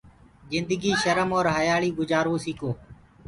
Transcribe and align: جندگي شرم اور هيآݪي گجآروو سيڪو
جندگي 0.51 0.91
شرم 1.03 1.29
اور 1.35 1.45
هيآݪي 1.57 1.89
گجآروو 1.99 2.37
سيڪو 2.43 2.71